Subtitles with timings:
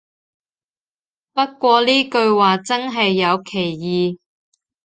[1.33, 4.17] 不過呢句話真係有歧義